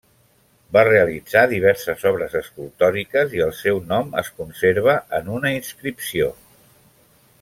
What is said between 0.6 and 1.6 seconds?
Va realitzar